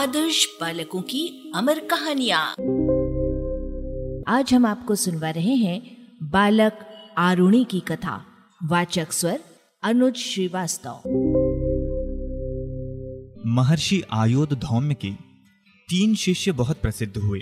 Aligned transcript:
आदर्श 0.00 0.46
बालकों 0.60 1.02
की 1.02 1.52
अमर 1.54 1.78
कहानियाँ। 1.78 2.50
आज 4.28 4.54
हम 4.54 4.66
आपको 4.66 4.94
सुनवा 4.94 5.30
रहे 5.30 5.54
हैं 5.54 6.08
बालक 6.22 6.86
आरुणी 7.18 7.64
की 7.64 7.80
कथा। 7.80 8.26
वाचक 8.64 9.12
स्वर 9.12 9.40
अनुज 9.82 10.16
श्रीवास्तव। 10.16 11.02
महर्षि 13.46 14.02
आयोध 14.12 14.52
धौम्य 14.52 14.94
के 14.94 15.12
तीन 15.88 16.14
शिष्य 16.14 16.52
बहुत 16.52 16.80
प्रसिद्ध 16.80 17.16
हुए 17.16 17.40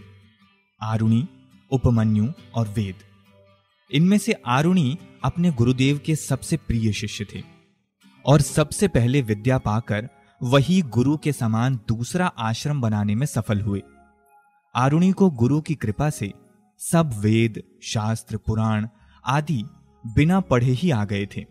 आरुणी 0.82 1.26
उपमन्यु 1.72 2.26
और 2.54 2.68
वेद। 2.68 2.94
इनमें 3.92 4.18
से 4.18 4.32
आरुणी 4.46 4.98
अपने 5.24 5.50
गुरुदेव 5.50 6.00
के 6.06 6.16
सबसे 6.16 6.56
प्रिय 6.56 6.92
शिष्य 6.92 7.26
थे 7.34 7.42
और 8.26 8.40
सबसे 8.40 8.88
पहले 8.88 9.22
विद्या 9.22 9.58
पाकर 9.58 10.08
वही 10.42 10.82
गुरु 10.82 11.16
के 11.16 11.32
समान 11.32 11.76
दूसरा 11.88 12.26
आश्रम 12.26 12.80
बनाने 12.80 13.14
में 13.14 13.26
सफल 13.26 13.60
हुए। 13.60 13.82
आरुणी 14.74 15.12
को 15.12 15.30
गुरु 15.30 15.60
की 15.60 15.74
कृपा 15.74 16.10
से 16.10 16.32
सब 16.78 17.12
वेद, 17.18 17.62
शास्त्र, 17.82 18.36
पुराण 18.36 18.88
आदि 19.26 19.64
बिना 20.06 20.40
पढ़े 20.40 20.70
ही 20.70 20.90
आ 20.90 21.04
गए 21.04 21.26
थे। 21.36 21.46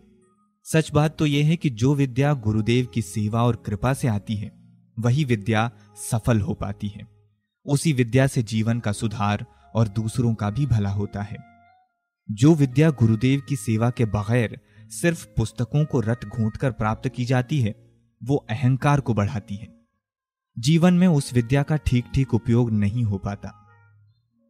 सच 0.64 0.92
बात 0.92 1.18
तो 1.18 1.26
यह 1.26 1.46
है 1.46 1.56
कि 1.56 1.70
जो 1.70 1.94
विद्या 1.94 2.34
गुरुदेव 2.34 2.86
की 2.86 3.02
सेवा 3.02 3.42
और 3.42 3.56
कृपा 3.56 3.94
से 3.94 4.08
आती 4.08 4.36
है, 4.36 4.52
वही 4.98 5.24
विद्या 5.24 5.70
सफल 6.10 6.40
हो 6.40 6.54
पाती 6.54 6.88
है। 6.88 7.06
उसी 7.66 7.92
विद्या 7.92 8.26
से 8.26 8.42
जीवन 8.42 8.80
का 8.80 8.92
सुधार 8.92 9.46
और 9.74 9.88
दूसरों 9.88 10.34
का 10.34 10.50
भी 10.50 10.66
भला 10.66 10.90
होता 10.90 11.22
है। 11.22 11.36
जो 12.30 12.54
विद्या 12.54 12.90
गुरुदेव 12.90 13.42
की 13.48 13.56
सेवा 13.56 13.90
के 13.90 14.04
बगैर 14.04 14.60
सिर्फ़ 14.80 15.26
पुस्तकों 15.26 15.84
को 15.84 16.00
रट 16.00 16.24
घूट 16.24 16.56
कर 16.56 16.70
प्राप्त 16.70 17.08
की 17.08 17.24
जाती 17.24 17.60
है 17.60 17.87
वो 18.22 18.36
अहंकार 18.36 19.00
को 19.00 19.14
बढ़ाती 19.14 19.56
है। 19.56 19.68
जीवन 20.58 20.94
में 20.94 21.08
उस 21.08 21.34
विद्या 21.34 21.62
का 21.62 21.76
ठीक 21.76 22.04
ठीक 22.14 22.34
उपयोग 22.34 22.70
नहीं 22.70 23.04
हो 23.04 23.18
पाता। 23.18 23.68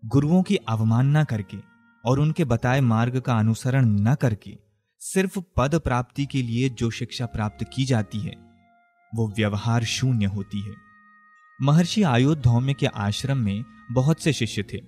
गुरुओं 0.05 0.43
की 0.43 0.57
अवमानना 0.57 1.25
करके 1.25 1.57
और 2.05 2.21
उनके 2.21 2.45
बताए 2.45 2.81
मार्ग 2.81 3.21
का 3.21 3.39
अनुसरण 3.39 3.87
न 3.87 4.15
करके 4.15 4.59
सिर्फ़ 5.01 5.41
पद 5.57 5.75
प्राप्ति 5.75 6.27
के 6.27 6.43
लिए 6.43 6.69
जो 6.69 6.91
शिक्षा 6.91 7.27
प्राप्त 7.27 7.67
की 7.73 7.85
जाती 7.85 8.19
है, 8.19 8.35
वो 9.15 9.29
व्यवहार 9.29 9.85
शून्य 9.85 10.27
होती 10.27 10.61
है। 10.61 10.75
महर्षि 11.63 12.03
आयोधौम्य 12.03 12.75
के 12.75 12.87
आश्रम 12.87 13.39
में 13.39 13.65
बहुत 13.91 14.21
से 14.21 14.33
शिष्य 14.33 14.63
थे। 14.63 14.79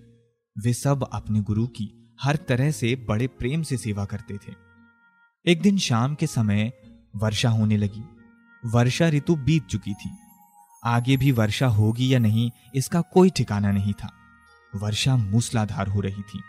वे 0.58 0.72
सब 0.72 1.08
अपने 1.12 1.40
गुरु 1.40 1.66
की 1.66 2.16
हर 2.22 2.36
तरह 2.36 2.70
से 2.70 2.96
बड़े 2.96 3.26
प्रेम 3.26 3.62
से 3.62 3.76
सेवा 3.76 4.04
करते 4.04 4.36
थे। 4.36 4.54
एक 5.46 5.62
दिन 5.62 5.78
शाम 5.78 6.14
के 6.14 6.26
समय 6.26 6.72
वर्षा 7.16 7.50
होने 7.50 7.76
लगी। 7.76 8.19
वर्षा 8.62 9.08
ऋतु 9.08 9.36
बीत 9.36 9.66
चुकी 9.66 9.94
थी। 9.94 10.10
आगे 10.84 11.16
भी 11.16 11.32
वर्षा 11.32 11.66
होगी 11.66 12.12
या 12.14 12.18
नहीं, 12.18 12.50
इसका 12.74 13.00
कोई 13.00 13.30
ठिकाना 13.30 13.70
नहीं 13.72 13.92
था। 13.92 14.10
वर्षा 14.72 15.16
मूसलाधार 15.16 15.88
हो 15.88 16.00
रही 16.00 16.22
थी। 16.22 16.40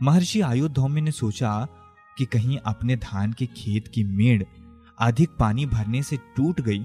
महर्षि 0.00 0.40
आयुधौम्य 0.40 1.00
ने 1.00 1.10
सोचा 1.10 1.66
कि 2.18 2.24
कहीं 2.24 2.58
अपने 2.58 2.96
धान 2.96 3.32
के 3.32 3.46
खेत 3.46 3.88
की 3.88 4.04
मेड़ 4.04 4.42
अधिक 5.00 5.30
पानी 5.30 5.66
भरने 5.66 6.02
से 6.02 6.16
टूट 6.36 6.60
गई 6.60 6.80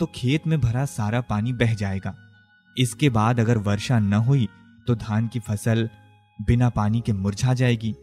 तो 0.00 0.06
खेत 0.06 0.46
में 0.46 0.60
भरा 0.60 0.84
सारा 0.84 1.20
पानी 1.20 1.52
बह 1.52 1.74
जाएगा। 1.74 2.14
इसके 2.76 3.10
बाद 3.10 3.40
अगर 3.40 3.58
वर्षा 3.58 3.98
न 3.98 4.14
हुई 4.14 4.48
तो 4.86 4.94
धान 4.94 5.28
की 5.28 5.40
फ़सल 5.40 5.88
बिना 6.38 6.68
पानी 6.70 7.00
के 7.00 7.12
मुरझा 7.12 7.54
जाएगी। 7.54 7.94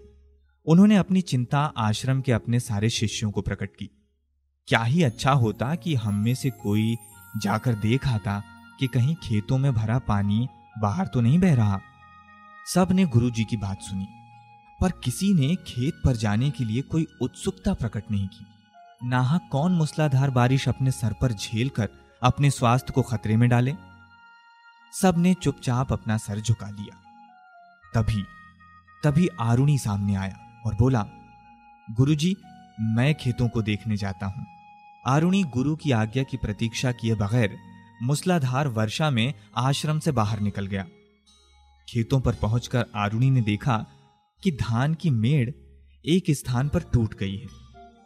उन्होंने 0.66 0.96
अपनी 0.96 1.22
चिंता 1.22 1.60
आश्रम 1.78 2.22
के 2.22 2.32
अपने 2.32 2.60
सारे 2.60 2.90
शिष्यों 2.90 3.32
को 3.32 3.42
प्रकट 3.42 3.70
की। 3.70 3.90
क्या 4.68 4.82
ही 4.84 5.02
अच्छा 5.04 5.32
होता 5.32 5.74
कि 5.76 5.94
हम 5.96 6.16
में 6.16 6.34
से 6.36 6.50
कोई 6.50 6.96
जाकर 7.34 7.74
देख 7.76 8.08
आता 8.08 8.42
कि 8.80 8.88
कहीं 8.88 9.16
खेतों 9.24 9.58
में 9.58 9.74
भरा 9.74 9.98
पानी 10.00 10.48
बाहर 10.80 11.08
तो 11.08 11.22
नहीं 11.22 11.40
बह 11.40 11.54
रहा। 11.56 11.80
सबने 12.66 13.06
गुरु 13.06 13.30
जी 13.30 13.44
की 13.44 13.58
बात 13.58 13.82
सुनी, 13.82 14.08
पर 14.80 14.92
किसी 15.04 15.34
ने 15.34 15.56
खेत 15.68 16.02
पर 16.06 16.16
जाने 16.16 16.50
के 16.50 16.66
लिए 16.66 16.82
कोई 16.82 17.06
उत्सुकता 17.22 17.74
प्रकट 17.74 18.12
नहीं 18.12 18.28
की। 18.28 18.46
नाहक 19.02 19.50
कौन 19.52 19.72
मूसलाधार 19.72 20.30
बारिश 20.30 20.68
अपने 20.70 20.92
सर 20.92 21.14
पर 21.14 21.34
झेल 21.34 21.70
कर 21.70 21.90
अपने 22.22 22.50
स्वास्थ्य 22.50 22.94
को 22.94 23.02
खतरे 23.02 23.36
में 23.38 23.48
डाले? 23.50 23.76
सबने 24.94 25.34
चुपचाप 25.34 25.92
अपना 25.94 26.18
सर 26.20 26.40
झुका 26.40 26.70
लिया। 26.70 27.02
तभी 27.94 28.24
तभी 29.04 29.28
आरुणी 29.42 29.78
सामने 29.78 30.16
आया 30.16 30.62
और 30.66 30.76
बोला, 30.76 31.06
गुरुजी, 31.88 32.36
मैं 32.80 33.14
खेतों 33.16 33.48
को 33.50 33.62
देखने 33.62 33.98
जाता 33.98 34.26
हूँ। 34.28 34.43
आरुणी 35.06 35.44
गुरु 35.44 35.76
की 35.76 35.92
आज्ञा 35.92 36.24
की 36.24 36.38
प्रतीक्षा 36.38 36.92
किए 36.92 37.16
बगैर 37.16 37.58
मूसलाधार 38.04 38.68
वर्षा 38.68 39.10
में 39.10 39.34
आश्रम 39.58 40.00
से 40.00 40.12
बाहर 40.12 40.40
निकल 40.40 40.66
गया। 40.66 40.86
खेतों 41.90 42.20
पर 42.20 42.36
पहुंचकर 42.36 42.86
आरुणी 42.96 43.32
ने 43.32 43.42
देखा 43.42 43.86
कि 44.44 44.52
धान 44.52 44.94
की 44.94 45.10
मेड़ 45.10 45.50
एक 46.06 46.24
स्थान 46.30 46.70
पर 46.70 46.80
टूट 46.80 47.14
गई 47.14 47.36
है। 47.36 47.48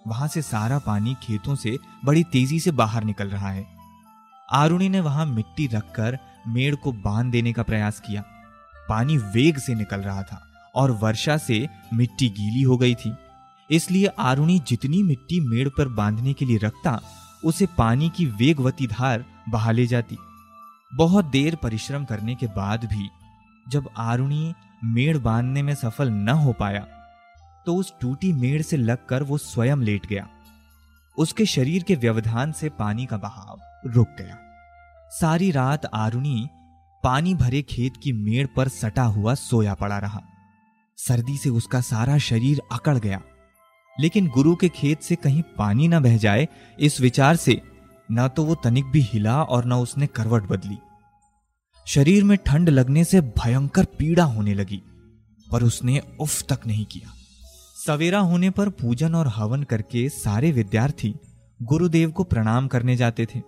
वहाँ 0.07 0.27
से 0.27 0.41
सारा 0.41 0.79
पानी 0.79 1.15
खेतों 1.23 1.55
से 1.55 1.77
बड़ी 2.05 2.23
तेज़ी 2.23 2.59
से 2.59 2.71
बाहर 2.71 3.03
निकल 3.03 3.27
रहा 3.27 3.49
है। 3.49 3.67
आरुणी 4.51 4.89
ने 4.89 4.99
वहाँ 4.99 5.25
मिट्टी 5.25 5.67
रखकर 5.67 6.19
मेड़ 6.47 6.75
को 6.75 6.91
बाँध 6.91 7.31
देने 7.31 7.53
का 7.53 7.63
प्रयास 7.63 7.99
किया। 7.99 8.21
पानी 8.89 9.17
वेग 9.17 9.57
से 9.57 9.75
निकल 9.75 9.97
रहा 9.97 10.23
था 10.23 10.71
और 10.75 10.91
वर्षा 10.91 11.37
से 11.37 11.69
मिट्टी 11.93 12.29
गीली 12.29 12.61
हो 12.61 12.77
गई 12.77 12.95
थी। 12.95 13.15
इसलिए 13.69 14.07
आरुणी 14.19 14.59
जितनी 14.59 15.01
मिट्टी 15.03 15.39
मेड़ 15.39 15.67
पर 15.69 15.87
बांधने 15.87 16.33
के 16.33 16.45
लिए 16.45 16.57
रखता, 16.57 16.99
उसे 17.45 17.65
पानी 17.77 18.09
की 18.09 18.25
वेगवती 18.25 18.87
धार 18.87 19.25
बहा 19.49 19.71
ले 19.71 19.85
जाती। 19.87 20.17
बहुत 20.91 21.25
देर 21.25 21.55
परिश्रम 21.55 22.05
करने 22.05 22.35
के 22.35 22.47
बाद 22.47 22.85
भी, 22.85 23.09
जब 23.67 23.89
आरुणी 23.97 24.53
मेड़ 24.83 25.17
बांधने 25.17 25.61
में 25.61 25.73
सफल 25.75 26.09
न 26.09 26.29
हो 26.29 26.53
पाया 26.53 26.85
तो 27.65 27.75
उस 27.75 27.93
टूटी 28.01 28.31
मेड़ 28.33 28.61
से 28.61 28.77
लगकर 28.77 29.23
वो 29.23 29.37
स्वयं 29.37 29.77
लेट 29.77 30.05
गया। 30.05 30.27
उसके 31.17 31.45
शरीर 31.45 31.83
के 31.83 31.95
व्यवधान 31.95 32.51
से 32.51 32.69
पानी 32.69 33.05
का 33.05 33.17
बहाव 33.17 33.89
रुक 33.89 34.07
गया। 34.19 34.37
सारी 35.11 35.49
रात 35.51 35.85
आरुणी 35.85 36.47
पानी 37.03 37.33
भरे 37.35 37.61
खेत 37.61 37.97
की 38.03 38.13
मेड़ 38.13 38.45
पर 38.47 38.67
सटा 38.67 39.03
हुआ 39.05 39.33
सोया 39.35 39.73
पड़ा 39.73 39.97
रहा। 39.97 40.21
सर्दी 40.97 41.37
से 41.37 41.49
उसका 41.49 41.81
सारा 41.81 42.17
शरीर 42.17 42.61
अकड़ 42.71 42.97
गया। 42.97 43.21
लेकिन 43.99 44.27
गुरु 44.27 44.55
के 44.55 44.69
खेत 44.69 45.01
से 45.01 45.15
कहीं 45.15 45.41
पानी 45.57 45.87
न 45.87 45.99
बह 45.99 46.17
जाए, 46.17 46.47
इस 46.79 46.99
विचार 47.01 47.35
से 47.35 47.61
न 48.09 48.27
तो 48.27 48.43
वो 48.45 48.55
तनिक 48.55 48.85
भी 48.85 49.01
हिला 49.03 49.41
और 49.43 49.65
न 49.65 49.73
उसने 49.73 50.07
करवट 50.07 50.43
बदली। 50.43 50.77
शरीर 51.87 52.23
में 52.23 52.37
ठंड 52.37 52.69
लगने 52.69 53.03
से 53.03 53.21
भयंकर 53.21 53.85
पीड़ा 53.99 54.23
होने 54.23 54.53
लगी, 54.53 54.81
पर 55.47 55.63
उसने 55.63 56.01
उफ 56.19 56.41
तक 56.49 56.67
नहीं 56.67 56.85
किया। 56.85 57.13
सवेरा 57.77 58.19
होने 58.19 58.49
पर 58.49 58.69
पूजन 58.69 59.15
और 59.15 59.27
हवन 59.27 59.63
करके 59.63 60.07
सारे 60.09 60.51
विद्यार्थी 60.51 61.13
गुरुदेव 61.59 62.11
को 62.11 62.23
प्रणाम 62.23 62.67
करने 62.67 62.95
जाते 62.95 63.25
थे। 63.25 63.41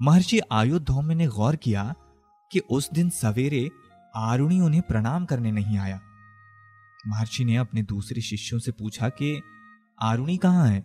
महर्षि 0.00 0.40
आयुधौम्य 0.52 1.14
ने 1.14 1.26
गौर 1.26 1.56
किया 1.56 1.94
कि 2.50 2.58
उस 2.70 2.88
दिन 2.92 3.10
सवेरे 3.10 3.68
आरुणी 4.14 4.60
उन्हें 4.60 4.82
प्रणाम 4.82 5.24
करने 5.24 5.52
नहीं 5.52 5.78
आया। 5.78 6.00
महर्षि 7.08 7.44
ने 7.44 7.56
अपने 7.56 7.82
दूसरे 7.82 8.20
शिष्यों 8.20 8.58
से 8.60 8.72
पूछा 8.72 9.08
कि 9.08 9.40
आरुणी 10.02 10.36
कहाँ 10.36 10.68
है? 10.68 10.84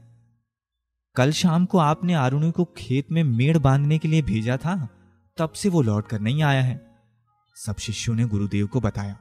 कल 1.16 1.32
शाम 1.32 1.66
को 1.66 1.78
आपने 1.78 2.14
आरुणी 2.14 2.52
को 2.52 2.66
खेत 2.78 3.12
में 3.12 3.24
मेड़ 3.24 3.58
बांधने 3.58 3.98
के 3.98 4.08
लिए 4.08 4.22
भेजा 4.22 4.58
था, 4.58 4.90
तब 5.38 5.52
से 5.52 5.70
वो 5.70 5.82
लौट 5.82 6.08
कर 6.08 6.20
नहीं 6.20 6.44
आया 6.44 6.62
है। 6.62 6.96
सब 7.56 7.76
शिष्यों 7.78 8.16
ने 8.16 8.26
गुरुदेव 8.26 8.68
को 8.68 8.82
बताया। 8.82 9.18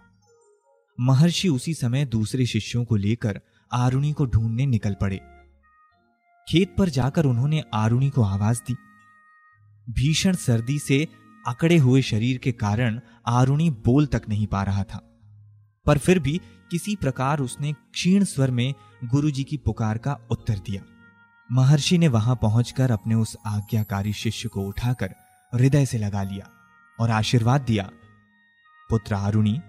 महर्षि 1.00 1.48
उसी 1.48 1.74
समय 1.74 2.04
दूसरे 2.04 2.46
शिष्यों 2.46 2.84
को 2.84 2.96
लेकर 2.96 3.40
आरुणी 3.72 4.12
को 4.12 4.26
ढूँढने 4.26 4.66
निकल 4.66 4.96
पड़े। 5.00 5.16
खेत 6.48 6.74
पर 6.78 6.88
जाकर 6.88 7.24
उन्होंने 7.24 7.64
आरुणी 7.74 8.10
को 8.10 8.22
आवाज़ 8.22 8.60
दी। 8.60 8.76
भीषण 9.90 10.34
सर्दी 10.34 10.78
से 10.78 11.08
अकड़े 11.46 11.78
हुए 11.78 12.02
शरीर 12.02 12.38
के 12.38 12.52
कारण 12.52 13.00
आरुणी 13.26 13.70
बोल 13.70 14.06
तक 14.06 14.22
नहीं 14.28 14.46
पा 14.46 14.62
रहा 14.62 14.84
था। 14.84 15.13
पर 15.86 15.98
फिर 15.98 16.18
भी 16.18 16.40
किसी 16.70 16.96
प्रकार 16.96 17.40
उसने 17.40 17.72
क्षीण 17.72 18.24
स्वर 18.24 18.50
में 18.50 18.74
गुरु 19.04 19.30
जी 19.30 19.44
की 19.44 19.56
पुकार 19.56 19.98
का 19.98 20.18
उत्तर 20.30 20.58
दिया 20.58 20.82
महर्षि 21.52 21.98
ने 21.98 22.08
वहाँ 22.08 22.38
पहुंचकर 22.42 22.90
अपने 22.90 23.14
उस 23.14 23.36
आज्ञाकारी 23.46 24.12
शिष्य 24.12 24.48
को 24.48 24.60
उठाकर 24.60 25.14
हृदय 25.54 25.86
से 25.86 25.98
लगा 25.98 26.22
लिया 26.22 26.48
और 27.00 27.10
आशीर्वाद 27.10 27.60
दिया, 27.60 27.90
पुत्र 28.90 29.14
आरुणी 29.14 29.60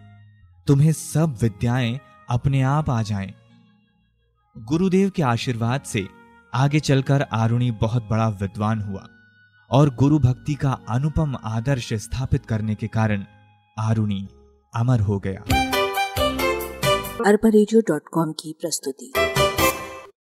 तुम्हें 0.68 0.92
सब 0.92 1.38
विद्याएँ 1.42 2.00
अपने 2.30 2.62
आप 2.62 2.90
आ 2.90 3.02
जाएँ। 3.02 3.34
गुरुदेव 4.58 5.10
के 5.10 5.24
आशीर्वाद 5.24 5.82
से 5.82 6.08
आगे 6.54 6.80
चलकर 6.80 7.22
आरुणी 7.22 7.72
बहुत 7.72 8.08
बड़ा 8.10 8.30
विद्वान 8.30 8.82
हुआ 8.82 9.08
और 9.72 9.96
गुरु 9.96 10.20
भक्ति 10.20 10.54
का 10.54 10.80
अनुपम 10.90 11.38
आदर्श 11.46 11.94
स्थापित 11.94 12.46
करने 12.46 12.76
के 12.76 12.88
कारण 12.88 13.26
आरुणी 13.80 14.28
अमर 14.76 15.00
हो 15.00 15.20
गया 15.20 15.44
अरबा 17.16 17.50
की 18.32 18.56
प्रस्तुति। 18.62 19.35